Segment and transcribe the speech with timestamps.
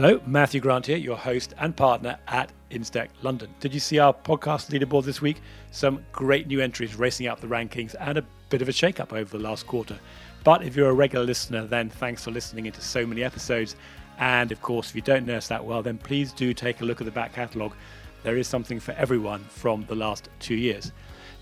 [0.00, 3.52] Hello, Matthew Grant here, your host and partner at Instech London.
[3.58, 5.40] Did you see our podcast leaderboard this week?
[5.72, 9.12] Some great new entries racing up the rankings and a bit of a shake up
[9.12, 9.98] over the last quarter.
[10.44, 13.74] But if you're a regular listener, then thanks for listening into so many episodes.
[14.20, 16.84] And of course, if you don't know us that well, then please do take a
[16.84, 17.74] look at the back catalogue.
[18.22, 20.92] There is something for everyone from the last two years.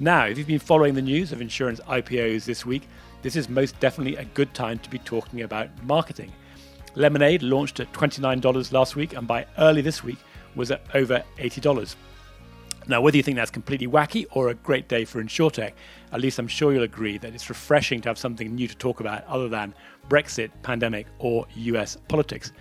[0.00, 2.88] Now, if you've been following the news of insurance IPOs this week,
[3.20, 6.32] this is most definitely a good time to be talking about marketing.
[6.96, 10.18] Lemonade launched at $29 last week and by early this week
[10.54, 11.94] was at over $80.
[12.88, 15.72] Now, whether you think that's completely wacky or a great day for InsureTech,
[16.12, 19.00] at least I'm sure you'll agree that it's refreshing to have something new to talk
[19.00, 19.74] about other than
[20.08, 22.52] Brexit, pandemic, or US politics.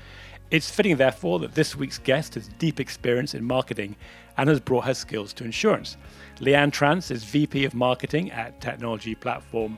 [0.52, 3.96] It's fitting, therefore, that this week's guest has deep experience in marketing
[4.38, 5.96] and has brought her skills to insurance.
[6.40, 9.78] Leanne Trance is VP of Marketing at technology platform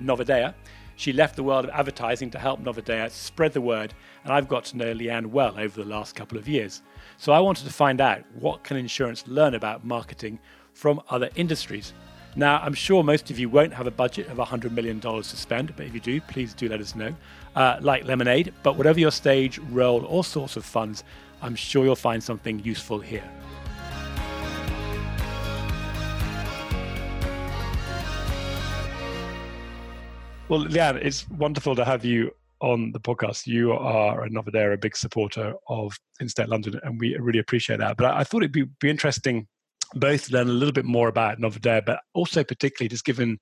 [0.00, 0.54] Novidea
[0.98, 4.64] she left the world of advertising to help Novidea spread the word, and I've got
[4.64, 6.82] to know Leanne well over the last couple of years.
[7.18, 10.40] So I wanted to find out what can insurance learn about marketing
[10.74, 11.92] from other industries.
[12.34, 15.76] Now, I'm sure most of you won't have a budget of $100 million to spend,
[15.76, 17.14] but if you do, please do let us know.
[17.54, 21.04] Uh, like Lemonade, but whatever your stage, role, or source of funds,
[21.42, 23.22] I'm sure you'll find something useful here.
[30.48, 32.30] Well, Leanne, it's wonderful to have you
[32.62, 33.46] on the podcast.
[33.46, 37.98] You are another day a big supporter of Instech London, and we really appreciate that.
[37.98, 39.46] But I, thought it'd be, be interesting
[39.94, 43.38] both to learn a little bit more about Novidea, but also particularly just given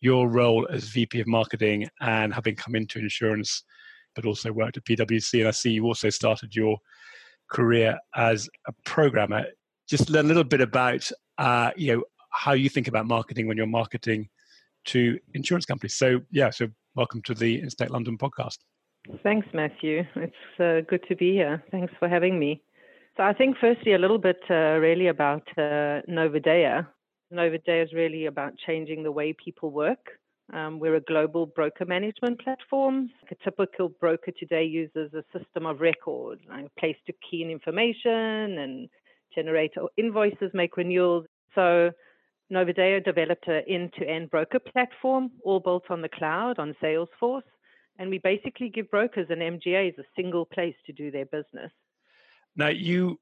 [0.00, 3.64] your role as VP of Marketing and having come into insurance,
[4.14, 5.40] but also worked at PwC.
[5.40, 6.78] And I see you also started your
[7.50, 9.46] career as a programmer.
[9.88, 13.56] Just learn a little bit about uh, you know how you think about marketing when
[13.56, 14.28] you're marketing
[14.86, 15.94] to insurance companies.
[15.94, 18.58] So, yeah, so welcome to the Instech London podcast.
[19.22, 20.04] Thanks, Matthew.
[20.16, 21.62] It's uh, good to be here.
[21.70, 22.62] Thanks for having me.
[23.16, 26.86] So, I think firstly, a little bit uh, really about uh, Novidea.
[27.32, 30.18] Novidea is really about changing the way people work.
[30.52, 33.10] Um, we're a global broker management platform.
[33.30, 37.50] A typical broker today uses a system of record, like a place to key in
[37.50, 38.88] information and
[39.34, 41.26] generate invoices, make renewals.
[41.54, 41.90] So
[42.52, 47.42] Novidea developed an end-to-end broker platform, all built on the cloud on Salesforce,
[47.98, 51.72] and we basically give brokers and MGAs a single place to do their business.
[52.54, 53.18] Now, you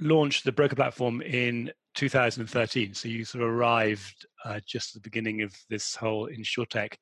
[0.00, 5.08] launched the broker platform in 2013, so you sort of arrived uh, just at the
[5.08, 6.94] beginning of this whole insurtech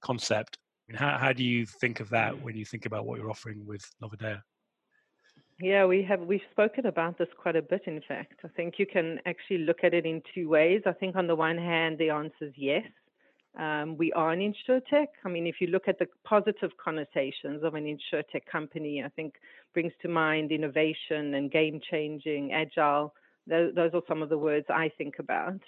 [0.00, 0.58] concept.
[0.94, 3.88] How, how do you think of that when you think about what you're offering with
[4.02, 4.42] Novidea?
[5.60, 7.82] Yeah, we have we've spoken about this quite a bit.
[7.86, 10.82] In fact, I think you can actually look at it in two ways.
[10.86, 12.84] I think on the one hand, the answer is yes.
[13.58, 15.08] Um, we are an insurtech.
[15.24, 19.34] I mean, if you look at the positive connotations of an insurtech company, I think
[19.74, 23.12] brings to mind innovation and game changing, agile.
[23.46, 25.60] Those, those, are some of the words I think about.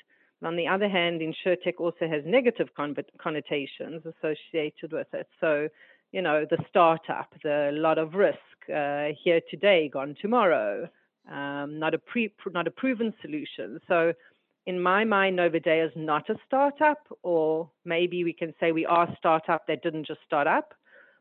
[0.44, 5.26] On the other hand, insurtech also has negative con- connotations associated with it.
[5.40, 5.68] So,
[6.12, 10.88] you know, the startup, the lot of risk, uh, here today, gone tomorrow,
[11.30, 13.80] um, not a pre, not a proven solution.
[13.88, 14.12] So,
[14.66, 19.08] in my mind, Novidea is not a startup, or maybe we can say we are
[19.08, 20.74] a startup that didn't just start up.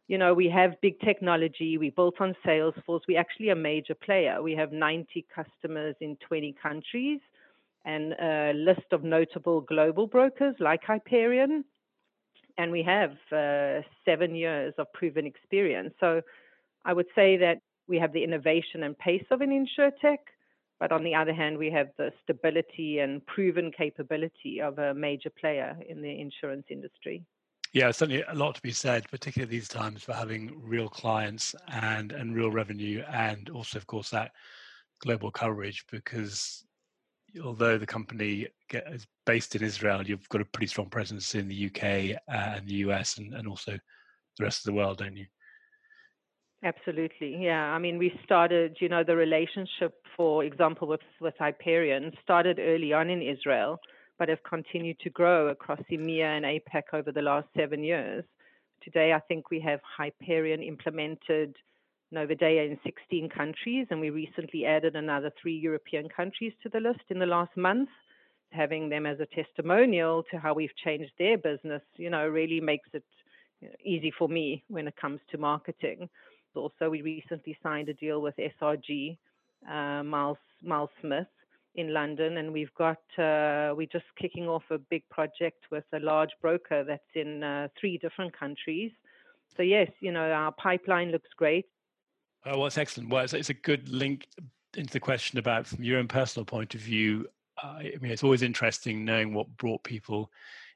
[0.08, 1.78] You know, we have big technology.
[1.78, 3.02] We built on Salesforce.
[3.08, 4.42] We actually a major player.
[4.42, 7.20] We have 90 customers in 20 countries,
[7.86, 11.64] and a list of notable global brokers like Hyperion.
[12.58, 15.94] And we have uh, seven years of proven experience.
[16.00, 16.22] So
[16.86, 20.18] I would say that we have the innovation and pace of an insurtech,
[20.80, 25.30] but on the other hand, we have the stability and proven capability of a major
[25.30, 27.24] player in the insurance industry.
[27.74, 32.12] Yeah, certainly a lot to be said, particularly these times for having real clients and
[32.12, 34.32] and real revenue, and also, of course, that
[35.00, 35.86] global coverage.
[35.90, 36.66] Because
[37.46, 41.68] although the company is based in Israel, you've got a pretty strong presence in the
[41.68, 45.28] UK uh, and the US, and, and also the rest of the world, don't you?
[46.64, 47.36] Absolutely.
[47.40, 47.64] Yeah.
[47.74, 52.94] I mean, we started, you know, the relationship, for example, with, with Hyperion started early
[52.94, 53.80] on in Israel,
[54.20, 58.24] but have continued to grow across EMEA and APAC over the last seven years.
[58.84, 61.56] Today, I think we have Hyperion implemented
[62.14, 67.02] Novidea in 16 countries, and we recently added another three European countries to the list
[67.10, 67.90] in the last month.
[68.52, 72.90] Having them as a testimonial to how we've changed their business, you know, really makes
[72.94, 73.04] it
[73.84, 76.10] easy for me when it comes to marketing.
[76.56, 79.18] Also, we recently signed a deal with SRG,
[79.70, 81.28] uh, Miles, Miles Smith
[81.76, 86.00] in London, and we've got uh, we're just kicking off a big project with a
[86.00, 88.92] large broker that's in uh, three different countries.
[89.56, 91.66] So yes, you know our pipeline looks great.
[92.46, 93.10] Oh, well, it's excellent.
[93.10, 94.28] Well, it's, it's a good link
[94.76, 97.28] into the question about from your own personal point of view.
[97.62, 100.32] Uh, I mean, it's always interesting knowing what brought people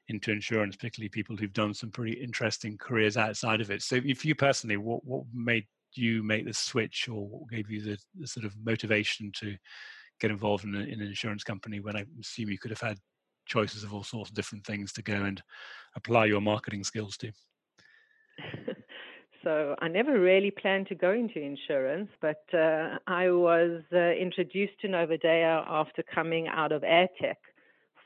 [0.08, 3.82] into insurance, particularly people who've done some pretty interesting careers outside of it.
[3.82, 7.80] So, if you personally, what what made you make the switch, or what gave you
[7.80, 9.56] the, the sort of motivation to
[10.20, 11.80] get involved in, a, in, an insurance company?
[11.80, 12.98] When I assume you could have had
[13.46, 15.42] choices of all sorts of different things to go and
[15.94, 17.32] apply your marketing skills to.
[19.46, 24.72] So I never really planned to go into insurance, but uh, I was uh, introduced
[24.80, 27.38] to Novidea after coming out of ad tech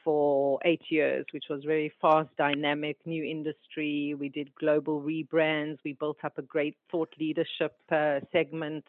[0.05, 4.15] for eight years, which was very fast, dynamic, new industry.
[4.19, 5.79] We did global rebrands.
[5.85, 8.85] We built up a great thought leadership uh, segment.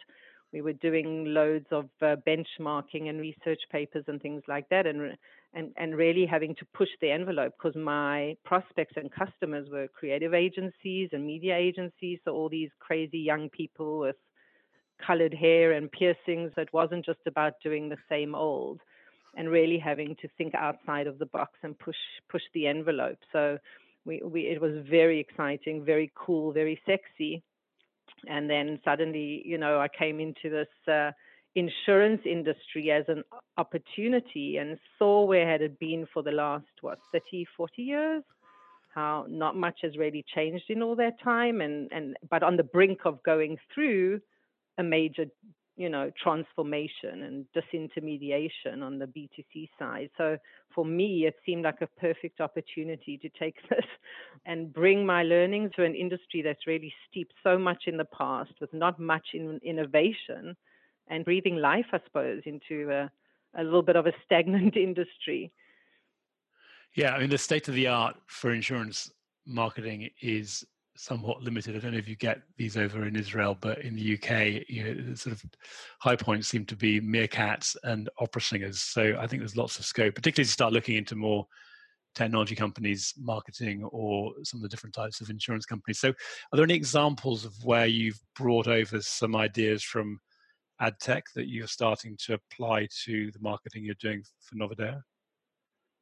[0.53, 5.17] We were doing loads of uh, benchmarking and research papers and things like that, and
[5.53, 10.33] and and really having to push the envelope because my prospects and customers were creative
[10.33, 14.17] agencies and media agencies, so all these crazy young people with
[15.05, 16.51] colored hair and piercings.
[16.57, 18.81] It wasn't just about doing the same old,
[19.35, 21.95] and really having to think outside of the box and push
[22.29, 23.17] push the envelope.
[23.31, 23.57] So
[24.05, 27.43] we, we it was very exciting, very cool, very sexy.
[28.27, 30.93] And then suddenly, you know, I came into this.
[30.93, 31.11] Uh,
[31.55, 33.23] insurance industry as an
[33.57, 38.23] opportunity and saw where had it been for the last what 30 40 years
[38.95, 42.63] how not much has really changed in all that time and and but on the
[42.63, 44.21] brink of going through
[44.77, 45.25] a major
[45.81, 50.37] you know transformation and disintermediation on the b2c side so
[50.75, 53.85] for me it seemed like a perfect opportunity to take this
[54.45, 58.51] and bring my learnings to an industry that's really steeped so much in the past
[58.61, 60.55] with not much in innovation
[61.11, 63.11] and breathing life, I suppose, into a,
[63.59, 65.51] a little bit of a stagnant industry.
[66.95, 69.11] Yeah, I mean, the state of the art for insurance
[69.45, 71.75] marketing is somewhat limited.
[71.75, 74.83] I don't know if you get these over in Israel, but in the UK, you
[74.83, 75.43] know, sort of
[75.99, 78.81] high points seem to be meerkats and opera singers.
[78.81, 81.47] So I think there's lots of scope, particularly to start looking into more
[82.13, 85.99] technology companies marketing or some of the different types of insurance companies.
[85.99, 90.19] So are there any examples of where you've brought over some ideas from
[90.79, 94.55] ad tech that you're starting to apply to the marketing you're doing for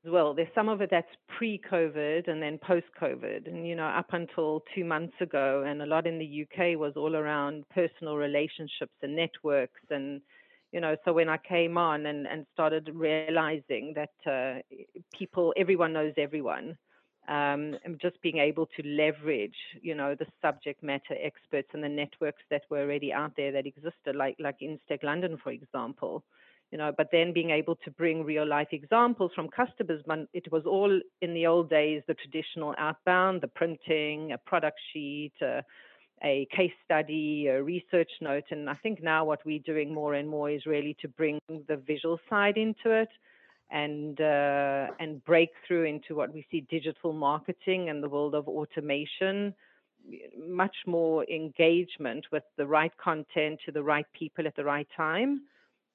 [0.06, 0.12] Novidea?
[0.12, 1.08] Well, there's some of it that's
[1.38, 6.08] pre-COVID and then post-COVID, and you know, up until two months ago, and a lot
[6.08, 10.22] in the UK was all around personal relationships and networks, and
[10.72, 14.62] you know, so when I came on and and started realizing that uh,
[15.18, 16.78] people, everyone knows everyone,
[17.28, 21.90] um, and just being able to leverage, you know, the subject matter experts and the
[21.90, 26.24] networks that were already out there that existed, like like Instech London, for example,
[26.72, 26.92] you know.
[26.96, 31.34] But then being able to bring real life examples from customers, it was all in
[31.34, 35.34] the old days the traditional outbound, the printing, a product sheet.
[35.42, 35.62] Uh,
[36.22, 40.28] a case study, a research note, and I think now what we're doing more and
[40.28, 43.08] more is really to bring the visual side into it,
[43.72, 48.50] and uh, and break through into what we see digital marketing and the world of
[48.50, 49.54] automation
[50.48, 55.42] much more engagement with the right content to the right people at the right time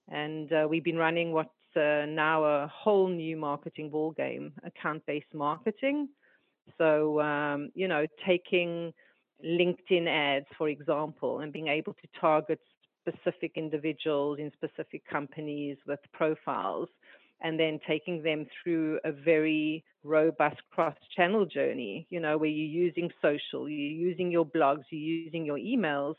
[0.08, 5.34] and uh, we've been running what's uh, now a whole new marketing ball game account-based
[5.34, 6.08] marketing.
[6.78, 8.92] So um, you know taking
[9.44, 12.60] linkedin ads for example and being able to target
[13.06, 16.88] specific individuals in specific companies with profiles
[17.42, 22.84] and then taking them through a very robust cross channel journey, you know, where you're
[22.84, 26.14] using social, you're using your blogs, you're using your emails,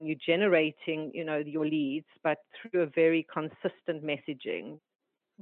[0.00, 4.78] you're generating, you know, your leads, but through a very consistent messaging.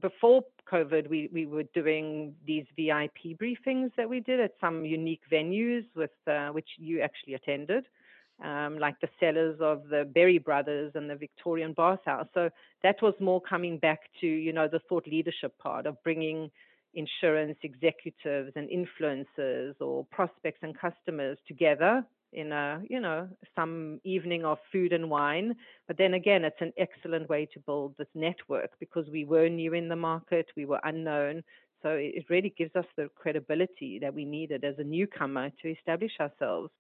[0.01, 5.23] Before COVID, we, we were doing these VIP briefings that we did at some unique
[5.31, 7.85] venues with uh, which you actually attended
[8.43, 12.27] um, like the cellars of the Berry Brothers and the Victorian Bathhouse.
[12.35, 12.51] So
[12.83, 16.51] that was more coming back to, you know, the thought leadership part of bringing
[16.95, 24.45] insurance executives and influencers or prospects and customers together in a, you know, some evening
[24.45, 25.55] of food and wine.
[25.87, 29.75] But then again, it's an excellent way to build this network because we were new
[29.75, 31.43] in the market, we were unknown.
[31.83, 36.13] So it really gives us the credibility that we needed as a newcomer to establish
[36.21, 36.71] ourselves.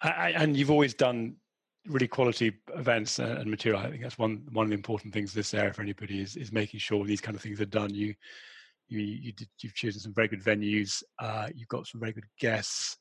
[0.00, 1.36] I, and you've always done
[1.88, 3.80] really quality events and material.
[3.80, 6.52] I think that's one one of the important things this area for anybody is is
[6.52, 7.92] making sure these kind of things are done.
[7.92, 8.14] You
[8.88, 11.02] you you you've chosen some very good venues.
[11.18, 12.98] Uh, you've got some very good guests.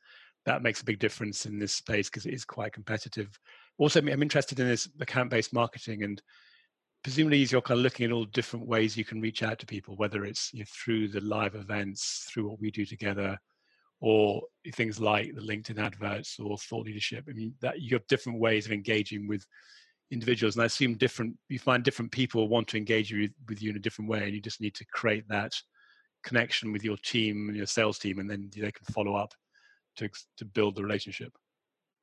[0.47, 3.37] That makes a big difference in this space because it is quite competitive.
[3.77, 6.21] Also, I'm interested in this account-based marketing and
[7.03, 9.97] presumably you're kind of looking at all different ways you can reach out to people,
[9.97, 13.37] whether it's you know, through the live events, through what we do together,
[13.99, 14.41] or
[14.73, 17.25] things like the LinkedIn adverts or thought leadership.
[17.29, 19.45] I mean, that you have different ways of engaging with
[20.09, 23.71] individuals and i assume different you find different people want to engage with, with you
[23.71, 25.51] in a different way and you just need to create that
[26.23, 29.33] connection with your team and your sales team and then they can follow up
[29.97, 31.33] to to build the relationship?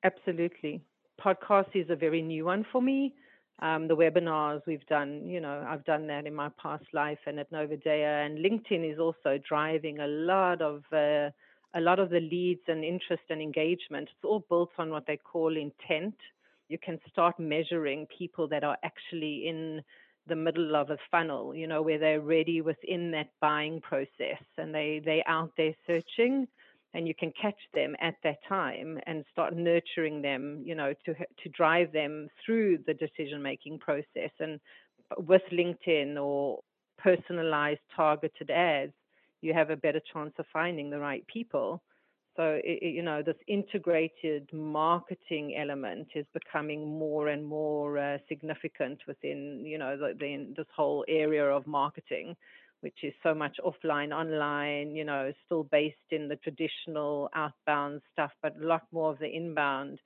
[0.03, 0.83] Absolutely.
[1.21, 3.15] Podcast is a very new one for me.
[3.61, 7.39] Um, the webinars we've done you know i've done that in my past life and
[7.39, 11.31] at Novidea and linkedin is also driving a lot of uh,
[11.75, 14.09] a lot of the leads and interest and engagement.
[14.09, 16.15] It's all built on what they call intent.
[16.69, 19.83] You can start measuring people that are actually in
[20.27, 24.75] the middle of a funnel, you know, where they're ready within that buying process and
[24.75, 26.49] they they out there searching
[26.95, 31.15] and you can catch them at that time and start nurturing them, you know, to
[31.15, 34.61] to drive them through the decision making process and
[35.19, 36.61] with LinkedIn or
[36.99, 38.93] personalized targeted ads,
[39.43, 41.83] you have a better chance of finding the right people.
[42.37, 48.99] So, it, you know, this integrated marketing element is becoming more and more uh, significant
[49.07, 52.35] within, you know, the, the, this whole area of marketing,
[52.85, 58.31] which is so much offline, online, you know, still based in the traditional outbound stuff,
[58.43, 59.99] but a lot more of the inbound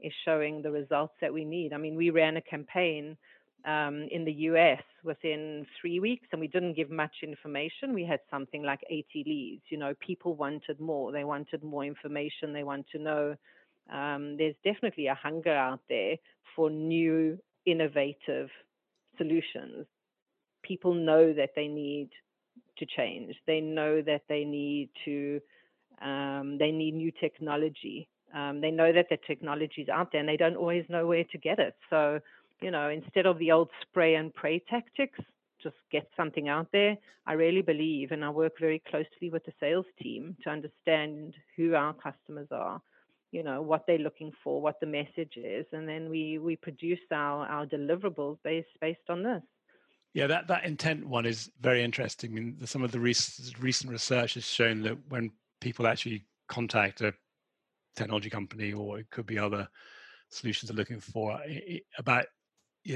[0.00, 1.72] is showing the results that we need.
[1.72, 3.16] I mean, we ran a campaign
[3.64, 7.94] um, in the US within three weeks, and we didn't give much information.
[7.94, 9.62] We had something like 80 leads.
[9.70, 11.12] You know, people wanted more.
[11.12, 12.52] They wanted more information.
[12.52, 13.34] They want to know.
[13.90, 16.16] Um, there's definitely a hunger out there
[16.54, 18.50] for new, innovative
[19.16, 19.86] solutions.
[20.62, 22.10] People know that they need
[22.78, 23.34] to change.
[23.46, 25.40] They know that they need to.
[26.02, 28.08] Um, they need new technology.
[28.34, 31.24] Um, they know that the technology is out there, and they don't always know where
[31.24, 31.74] to get it.
[31.88, 32.20] So
[32.60, 35.18] you know, instead of the old spray and pray tactics,
[35.62, 36.96] just get something out there.
[37.26, 41.74] I really believe, and I work very closely with the sales team to understand who
[41.74, 42.80] our customers are,
[43.32, 47.00] you know, what they're looking for, what the message is, and then we we produce
[47.12, 49.42] our our deliverables based based on this.
[50.14, 52.30] Yeah, that, that intent one is very interesting.
[52.30, 57.12] I mean, some of the recent, research has shown that when people actually contact a
[57.96, 59.68] technology company or it could be other
[60.30, 61.38] solutions they're looking for,
[61.98, 62.24] about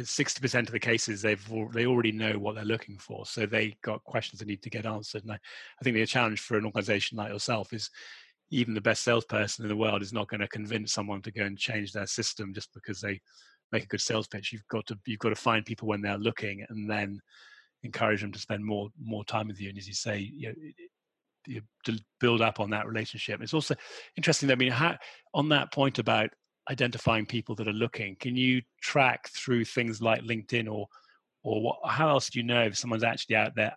[0.04, 3.76] sixty percent of the cases they've they already know what they're looking for, so they
[3.82, 5.22] got questions they need to get answered.
[5.22, 7.90] And I, I think the challenge for an organization like yourself is
[8.50, 11.42] even the best salesperson in the world is not going to convince someone to go
[11.42, 13.20] and change their system just because they
[13.72, 14.52] make a good sales pitch.
[14.52, 17.20] You've got to you've got to find people when they're looking, and then
[17.82, 19.68] encourage them to spend more more time with you.
[19.68, 20.54] And as you say, you know,
[21.46, 21.62] you
[22.20, 23.40] build up on that relationship.
[23.40, 23.74] It's also
[24.16, 24.50] interesting.
[24.50, 24.96] I mean, how,
[25.32, 26.30] on that point about
[26.70, 30.86] identifying people that are looking can you track through things like linkedin or
[31.42, 33.74] or what, how else do you know if someone's actually out there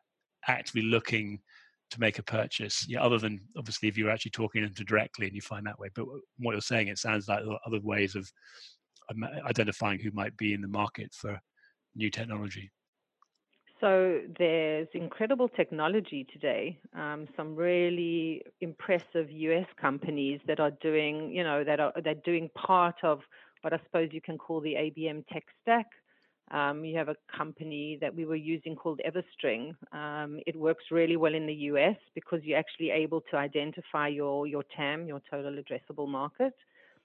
[0.47, 1.39] actively looking
[1.89, 5.35] to make a purchase yeah, other than obviously if you're actually talking to directly and
[5.35, 6.05] you find that way but
[6.37, 8.29] what you're saying it sounds like there are other ways of
[9.45, 11.39] identifying who might be in the market for
[11.95, 12.71] new technology
[13.83, 16.79] so there's incredible technology today.
[16.95, 22.49] Um, some really impressive US companies that are doing, you know, that are they're doing
[22.55, 23.19] part of
[23.59, 25.87] what I suppose you can call the ABM tech stack.
[26.51, 29.73] Um, you have a company that we were using called Everstring.
[29.91, 34.47] Um, it works really well in the US because you're actually able to identify your
[34.47, 36.53] your TAM, your total addressable market.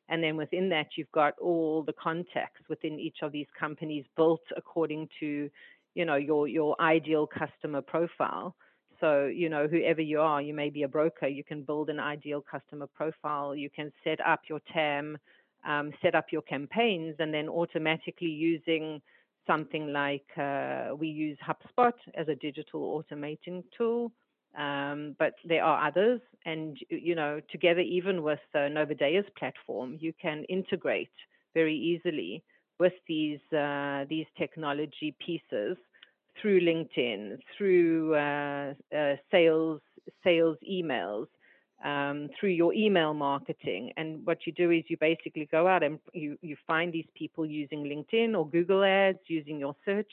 [0.09, 4.43] And then within that, you've got all the contacts within each of these companies built
[4.57, 5.51] according to
[5.95, 8.55] you know your your ideal customer profile.
[9.01, 12.01] So you know whoever you are you may be a broker you can build an
[12.01, 15.17] ideal customer profile you can set up your tam
[15.67, 19.01] um, set up your campaigns and then automatically using
[19.47, 24.13] something like uh, we use hubspot as a digital automating tool
[24.57, 30.13] um, but there are others and you know together even with uh, Novidea's platform you
[30.21, 31.11] can integrate
[31.55, 32.43] very easily
[32.79, 35.77] with these uh, these technology pieces
[36.41, 39.81] through LinkedIn, through uh, uh, sales
[40.25, 41.27] sales emails,
[41.85, 43.93] um, through your email marketing.
[43.97, 47.45] And what you do is you basically go out and you, you find these people
[47.47, 50.11] using LinkedIn or Google Ads, using your search,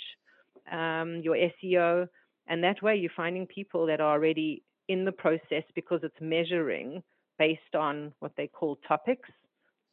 [0.71, 2.07] um, your SEO,
[2.47, 7.01] and that way you're finding people that are already in the process because it's measuring
[7.39, 9.29] based on what they call topics.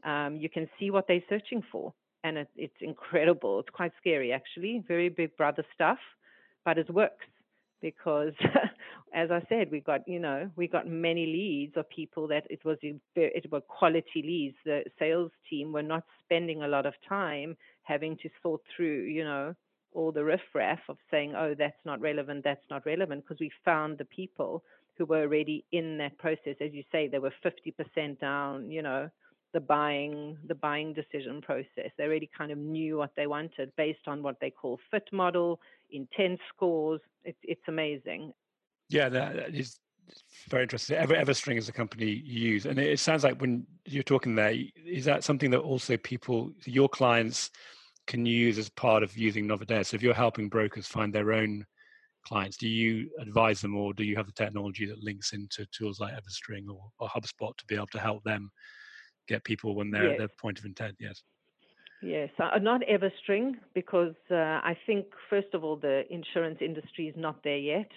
[0.04, 1.92] Um, you can see what they're searching for
[2.25, 3.61] and it, it's incredible.
[3.61, 4.82] It's quite scary, actually.
[4.87, 5.99] Very big brother stuff
[6.64, 7.26] but it works
[7.80, 8.32] because
[9.14, 12.64] as I said, we got, you know, we got many leads of people that it
[12.64, 14.56] was it were quality leads.
[14.64, 19.25] The sales team were not spending a lot of time having to sort through, you
[19.25, 19.54] know,
[19.94, 23.99] all the riffraff of saying, oh, that's not relevant, that's not relevant, because we found
[23.99, 24.62] the people
[24.96, 26.56] who were already in that process.
[26.61, 29.11] As you say, they were 50% down, you know,
[29.52, 31.90] the buying the buying decision process.
[31.96, 35.61] They already kind of knew what they wanted based on what they call fit model,
[35.90, 37.00] intent scores.
[37.25, 38.32] It's it's amazing.
[38.88, 39.78] Yeah, that is
[40.49, 40.96] very interesting.
[40.96, 44.54] Ever Everstring is a company you use, and it sounds like when you're talking there,
[44.87, 47.50] is that something that also people, your clients,
[48.06, 49.87] can you use as part of using Novidea?
[49.87, 51.64] So if you're helping brokers find their own
[52.25, 56.00] clients, do you advise them, or do you have the technology that links into tools
[56.00, 58.50] like Everstring or, or HubSpot to be able to help them
[59.28, 60.12] get people when they're yes.
[60.12, 60.97] at their point of intent?
[60.99, 61.23] Yes.
[62.02, 67.14] Yes, uh, not Everstring because uh, I think first of all the insurance industry is
[67.16, 67.88] not there yet.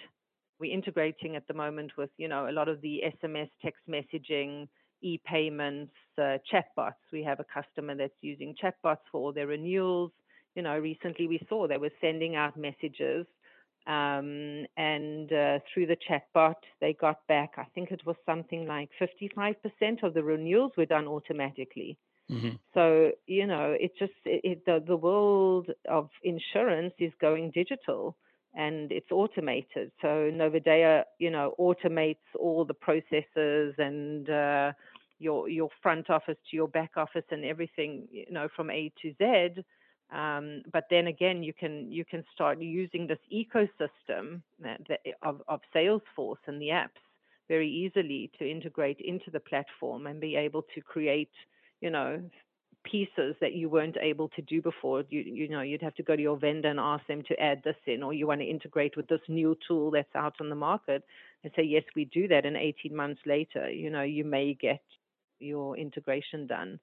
[0.60, 4.68] We're integrating at the moment with, you know, a lot of the SMS text messaging,
[5.06, 7.02] e-payments, uh, chatbots.
[7.12, 10.10] We have a customer that's using chatbots for all their renewals.
[10.54, 13.26] You know, recently we saw they were sending out messages,
[13.86, 17.52] um, and uh, through the chatbot they got back.
[17.56, 21.98] I think it was something like 55% of the renewals were done automatically.
[22.30, 22.56] Mm-hmm.
[22.74, 28.16] So you know, it just it, the the world of insurance is going digital
[28.56, 29.92] and it's automated.
[30.00, 34.72] So Novidea, you know, automates all the processes and uh,
[35.18, 39.14] your your front office to your back office and everything, you know, from A to
[39.18, 39.62] Z.
[40.14, 45.42] Um, but then again, you can you can start using this ecosystem that, that, of
[45.48, 47.02] of Salesforce and the apps
[47.48, 51.30] very easily to integrate into the platform and be able to create,
[51.80, 52.20] you know,
[52.90, 55.04] pieces that you weren't able to do before.
[55.10, 57.62] You, you know, you'd have to go to your vendor and ask them to add
[57.64, 60.54] this in, or you want to integrate with this new tool that's out on the
[60.54, 61.04] market
[61.44, 62.46] and say, yes, we do that.
[62.46, 64.82] And 18 months later, you know, you may get
[65.38, 66.78] your integration done.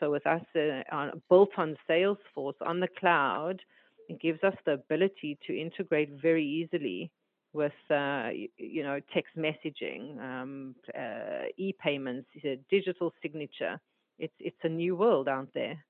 [0.00, 3.60] So with us uh, built on Salesforce on the cloud,
[4.08, 7.10] it gives us the ability to integrate very easily
[7.52, 12.28] with uh, you know text messaging, um, uh, e-payments,
[12.70, 13.78] digital signature
[14.22, 15.84] it's it's a new world out there.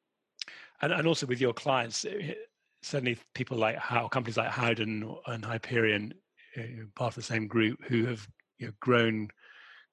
[0.80, 2.34] And and also with your clients, eh,
[2.82, 6.14] certainly people like how companies like Howden and Hyperion,
[6.56, 8.26] eh, part of the same group, who have
[8.58, 9.28] you know, grown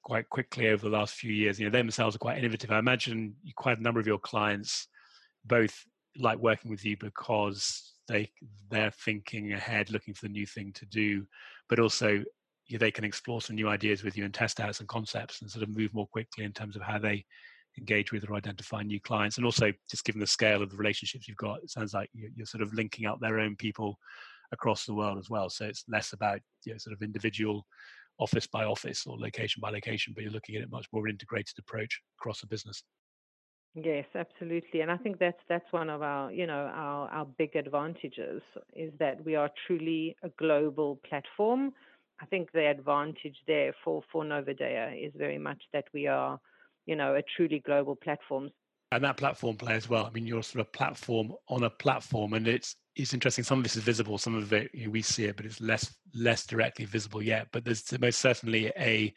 [0.04, 1.60] quite quickly over the last few years.
[1.60, 2.72] You know, they themselves are quite innovative.
[2.72, 4.88] I imagine quite a number of your clients
[5.46, 5.86] both
[6.18, 8.32] like working with you because they
[8.70, 11.26] they're thinking ahead, looking for the new thing to do,
[11.68, 12.24] but also
[12.78, 15.64] they can explore some new ideas with you and test out some concepts and sort
[15.64, 17.26] of move more quickly in terms of how they
[17.78, 21.28] engage with or identify new clients and also just given the scale of the relationships
[21.28, 23.98] you've got it sounds like you're, sort of linking up their own people
[24.52, 27.66] across the world as well so it's less about you know, sort of individual
[28.20, 31.58] office by office or location by location but you're looking at a much more integrated
[31.58, 32.84] approach across the business
[33.76, 37.56] yes absolutely and i think that's that's one of our you know our our big
[37.56, 38.42] advantages
[38.76, 41.72] is that we are truly a global platform
[42.22, 46.40] i think the advantage there for for Novidea is very much that we are
[46.90, 48.50] you know, a truly global platform.
[48.92, 50.06] And that platform play as well.
[50.06, 53.44] I mean, you're sort of platform on a platform, and it's it's interesting.
[53.44, 55.62] Some of this is visible, some of it you know, we see it, but it's
[55.62, 57.48] less less directly visible yet.
[57.52, 59.14] But there's most certainly a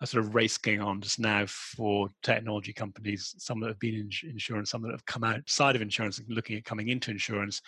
[0.00, 3.94] a sort of race going on just now for technology companies, some that have been
[3.94, 7.60] in insurance, some that have come outside of insurance and looking at coming into insurance,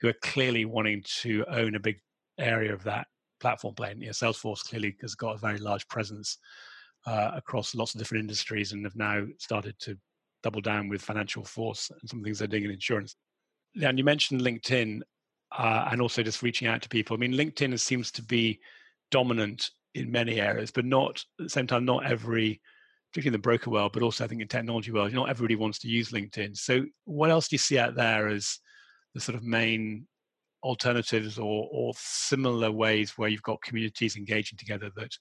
[0.00, 1.98] who are clearly wanting to own a big
[2.38, 3.06] area of that
[3.40, 3.94] platform play.
[3.98, 6.38] You know, Salesforce clearly has got a very large presence
[7.06, 9.98] uh, across lots of different industries and have now started to
[10.42, 13.16] double down with FinancialForce and some things they're doing in insurance.
[13.82, 15.00] And you mentioned LinkedIn
[15.56, 17.16] uh, and also just reaching out to people.
[17.16, 18.60] I mean, LinkedIn seems to be
[19.10, 22.60] dominant in many areas, but not at the same time, not every,
[23.10, 25.78] particularly in the broker world, but also I think in technology world, not everybody wants
[25.80, 26.56] to use LinkedIn.
[26.56, 28.58] So, what else do you see out there as
[29.14, 30.06] the sort of main
[30.62, 35.12] alternatives or, or similar ways where you've got communities engaging together that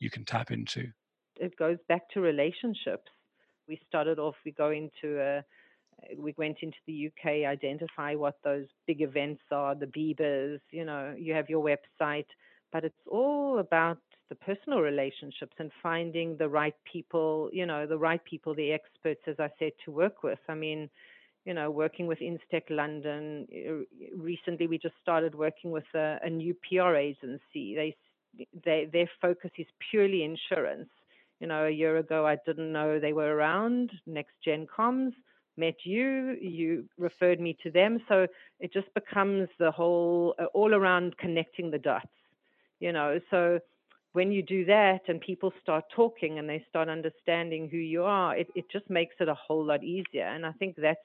[0.00, 0.88] you can tap into?
[1.40, 3.10] it goes back to relationships.
[3.70, 5.42] We started off, we go into a, uh,
[6.18, 11.14] we went into the UK, identify what those big events are, the Biebers, you know,
[11.16, 12.26] you have your website,
[12.72, 17.96] but it's all about the personal relationships and finding the right people, you know, the
[17.96, 20.40] right people, the experts, as I said, to work with.
[20.48, 20.90] I mean,
[21.44, 23.46] you know, working with Instech London.
[23.52, 27.76] Uh, recently, we just started working with a, a new PR agency.
[27.76, 27.96] They,
[28.64, 30.90] they, their focus is purely insurance
[31.40, 33.90] you know, a year ago, I didn't know they were around.
[34.06, 35.12] Next Gen Comms
[35.56, 38.00] met you, you referred me to them.
[38.08, 38.26] So
[38.60, 42.06] it just becomes the whole uh, all around connecting the dots,
[42.78, 43.20] you know.
[43.30, 43.58] So
[44.12, 48.36] when you do that and people start talking and they start understanding who you are,
[48.36, 50.26] it, it just makes it a whole lot easier.
[50.26, 51.00] And I think that's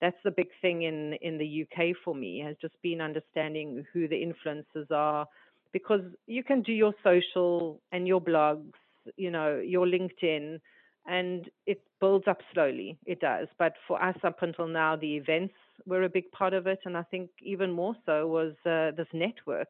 [0.00, 4.08] that's the big thing in in the UK for me has just been understanding who
[4.08, 5.26] the influencers are
[5.72, 8.72] because you can do your social and your blogs
[9.16, 10.60] you know, your LinkedIn,
[11.06, 12.98] and it builds up slowly.
[13.06, 13.48] It does.
[13.58, 15.54] But for us, up until now, the events
[15.86, 16.80] were a big part of it.
[16.84, 19.68] And I think even more so was uh, this network.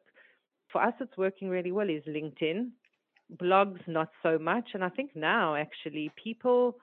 [0.71, 2.69] For us, it's working really well is LinkedIn.
[3.41, 4.69] Blogs, not so much.
[4.73, 6.77] And I think now, actually, people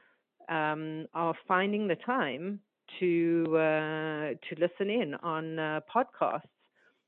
[0.48, 2.60] um, are finding the time
[3.00, 6.42] to uh, to listen in on uh, podcasts.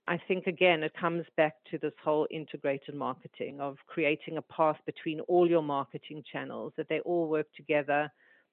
[0.09, 4.79] I think again it comes back to this whole integrated marketing of creating a path
[4.87, 8.11] between all your marketing channels that they all work together.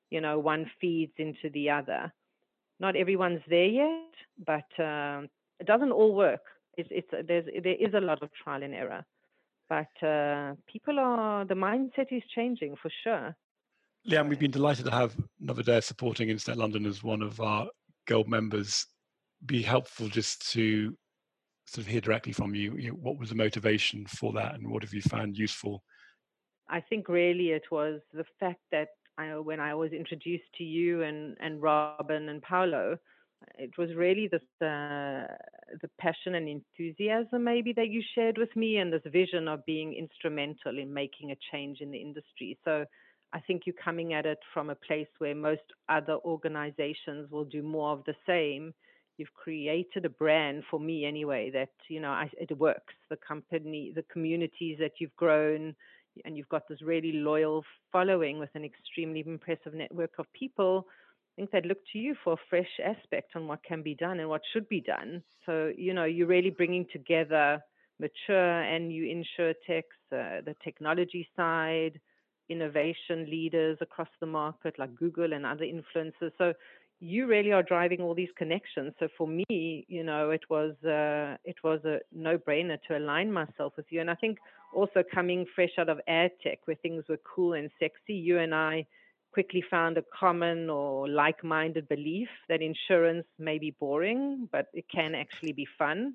[0.09, 2.11] You know, one feeds into the other.
[2.79, 4.13] Not everyone's there yet,
[4.45, 6.41] but um, it doesn't all work.
[6.75, 9.05] It's, it's there's there is a lot of trial and error,
[9.69, 13.35] but uh, people are the mindset is changing for sure.
[14.09, 17.67] Leanne, we've been delighted to have Novidea supporting Instech London as one of our
[18.05, 18.85] gold members.
[19.45, 20.97] Be helpful just to
[21.65, 24.69] sort of hear directly from you, you know, what was the motivation for that and
[24.69, 25.83] what have you found useful?
[26.69, 31.03] I think really it was the fact that I, when I was introduced to you
[31.03, 32.97] and, and Robin and Paolo,
[33.57, 35.27] it was really this uh,
[35.81, 39.93] the passion and enthusiasm maybe that you shared with me and this vision of being
[39.93, 42.57] instrumental in making a change in the industry.
[42.63, 42.85] So
[43.33, 47.63] I think you're coming at it from a place where most other organizations will do
[47.63, 48.73] more of the same
[49.17, 53.91] you've created a brand for me anyway that you know I, it works the company
[53.95, 55.75] the communities that you've grown
[56.25, 60.87] and you've got this really loyal following with an extremely impressive network of people
[61.33, 64.19] I think they'd look to you for a fresh aspect on what can be done
[64.19, 65.23] and what should be done.
[65.47, 67.59] So, you know, you're really bringing together
[67.99, 71.99] mature and new insure techs, uh, the technology side,
[72.49, 76.31] innovation leaders across the market like Google and other influencers.
[76.37, 76.53] So
[77.03, 78.93] you really are driving all these connections.
[78.97, 83.73] So for me, you know, it was uh, it was a no-brainer to align myself
[83.75, 83.99] with you.
[83.99, 84.37] And I think
[84.73, 88.55] also coming fresh out of ad tech, where things were cool and sexy, you and
[88.55, 88.85] I
[89.33, 95.13] quickly found a common or like-minded belief that insurance may be boring, but it can
[95.13, 96.13] actually be fun.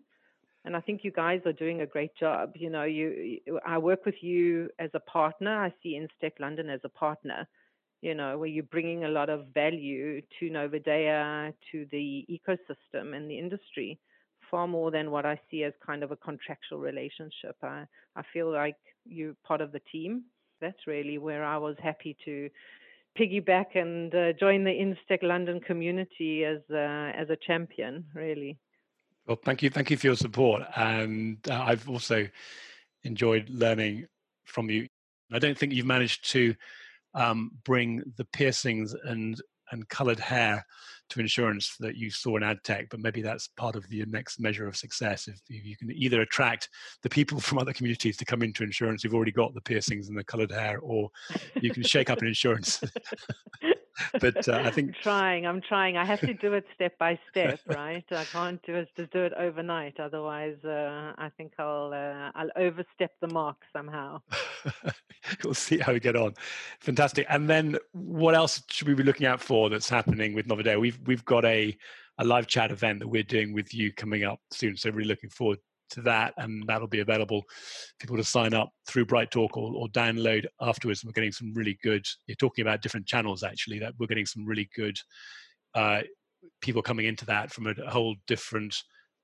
[0.64, 2.53] And I think you guys are doing a great job.
[2.55, 5.55] You know, you I work with you as a partner.
[5.66, 7.46] I see Instech London as a partner
[8.00, 13.30] you know, where you're bringing a lot of value to Novidea, to the ecosystem and
[13.30, 13.98] the industry,
[14.50, 17.56] far more than what I see as kind of a contractual relationship.
[17.62, 17.84] I,
[18.16, 20.24] I feel like you're part of the team.
[20.61, 22.48] That's really where I was happy to
[23.18, 28.04] piggyback and uh, join the Instech London community as uh, as a champion.
[28.14, 28.58] Really.
[29.26, 32.26] Well, thank you, thank you for your support, and uh, I've also
[33.02, 34.06] enjoyed learning
[34.44, 34.87] from you.
[35.30, 36.54] I don't think you've managed to
[37.18, 40.64] um, bring the piercings and and coloured hair
[41.11, 44.40] to insurance that you saw in ad tech, but maybe that's part of the next
[44.40, 45.28] measure of success.
[45.28, 46.68] If, if you can either attract
[47.02, 50.16] the people from other communities to come into insurance who've already got the piercings and
[50.16, 51.11] the coloured hair, or
[51.61, 52.81] you can shake up an insurance
[54.20, 55.46] but uh, I think I'm trying.
[55.46, 55.96] I'm trying.
[55.96, 58.04] I have to do it step by step, right?
[58.11, 59.98] I can't do it just do it overnight.
[60.00, 64.20] Otherwise, uh, I think I'll uh, I'll overstep the mark somehow.
[65.44, 66.34] we'll see how we get on.
[66.80, 67.26] Fantastic.
[67.28, 70.80] And then, what else should we be looking out for that's happening with Novidea?
[70.80, 71.76] We've we've got a
[72.18, 74.76] a live chat event that we're doing with you coming up soon.
[74.76, 75.58] So really looking forward
[75.90, 77.44] to that, and that'll be available
[77.98, 81.05] people to sign up through BrightTALK or, or download afterwards.
[81.05, 82.07] We're getting some really good.
[82.27, 83.79] You're talking about different channels actually.
[83.79, 84.98] That we're getting some really good
[85.74, 86.03] uh,
[86.61, 88.77] people coming into that from a, a whole different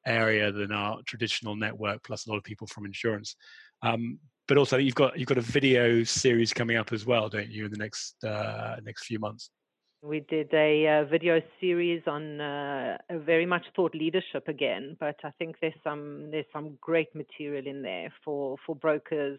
[0.07, 2.03] area than our traditional network.
[2.05, 3.37] Plus a lot of people from insurance.
[3.83, 7.51] Um, but also you've got you've got a video series coming up as well, don't
[7.51, 9.51] you, in the next uh, next few months?
[10.05, 15.31] We did a uh, video series on uh, very much thought leadership again, but I
[15.39, 19.39] think there's some there's some great material in there for for brokers,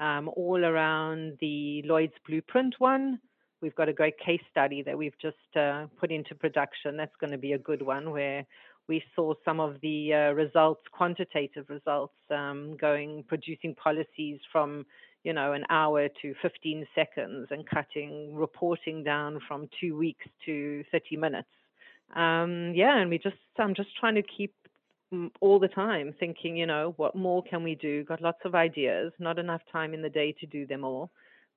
[0.00, 3.20] um, all around the Lloyd's Blueprint one.
[3.60, 6.96] We've got a great case study that we've just uh, put into production.
[6.96, 8.46] That's going to be a good one where
[8.88, 14.86] we saw some of the uh, results, quantitative results, um, going producing policies from
[15.24, 20.82] you know, an hour to 15 seconds and cutting reporting down from two weeks to
[20.90, 21.48] 30 minutes.
[22.14, 24.54] Um, yeah, and we just, I'm just trying to keep
[25.40, 28.04] all the time thinking, you know, what more can we do?
[28.04, 31.10] Got lots of ideas, not enough time in the day to do them all,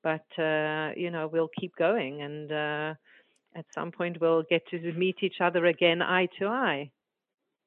[0.04, 2.94] but, uh, you know, we'll keep going and uh,
[3.56, 6.92] at some point we'll get to meet each other again eye to eye.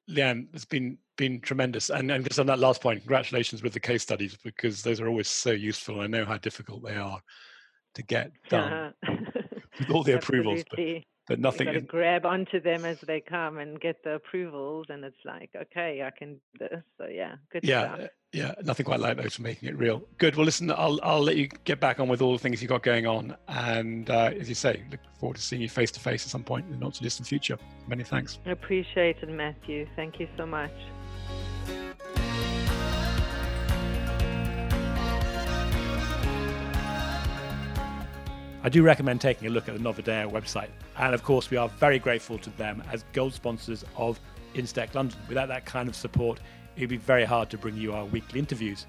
[0.09, 1.89] Leanne, it's been been tremendous.
[1.89, 5.07] And, and just on that last point, congratulations with the case studies because those are
[5.07, 5.99] always so useful.
[5.99, 7.21] I know how difficult they are
[7.95, 9.15] to get done uh-huh.
[9.79, 10.63] with all the approvals.
[10.69, 10.79] But
[11.29, 11.67] but nothing.
[11.67, 15.23] You got to grab onto them as they come and get the approvals, and it's
[15.23, 16.83] like, okay, I can do this.
[16.97, 18.09] So yeah, good yeah, stuff.
[18.33, 20.01] Yeah, nothing quite like those for making it real.
[20.17, 20.35] Good.
[20.35, 22.83] Well, listen, I'll I'll let you get back on with all the things you've got
[22.83, 26.25] going on, and uh, as you say, look forward to seeing you face to face
[26.25, 27.57] at some point in the not too distant future.
[27.87, 28.39] Many thanks.
[28.45, 29.87] I Appreciate it, Matthew.
[29.95, 30.71] Thank you so much.
[38.61, 40.67] I do recommend taking a look at the Novidea website.
[40.97, 44.19] And of course, we are very grateful to them as gold sponsors of
[44.53, 45.17] Instech London.
[45.29, 46.41] Without that kind of support,
[46.75, 48.85] it would be very hard to bring you our weekly interviews.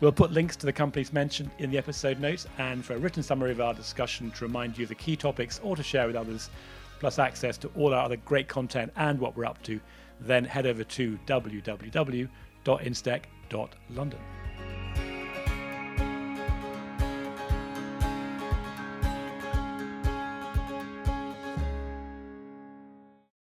[0.00, 3.22] We'll put links to the companies mentioned in the episode notes and for a written
[3.22, 6.16] summary of our discussion to remind you of the key topics or to share with
[6.16, 6.50] others,
[6.98, 9.78] plus access to all our other great content and what we're up to,
[10.20, 14.18] then head over to www.instech.london.